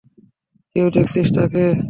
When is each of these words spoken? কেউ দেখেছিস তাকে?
কেউ 0.75 0.87
দেখেছিস 0.89 1.27
তাকে? 1.35 1.63